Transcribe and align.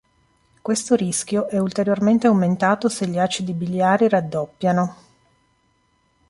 Questo 0.63 0.95
rischio 0.95 1.47
è 1.47 1.59
ulteriormente 1.59 2.25
aumentato 2.25 2.89
se 2.89 3.05
gli 3.05 3.19
acidi 3.19 3.53
biliari 3.53 4.09
raddoppiano. 4.09 4.95